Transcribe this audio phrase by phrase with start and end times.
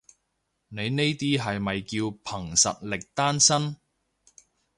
[0.69, 3.75] 你呢啲係咪叫憑實力單身？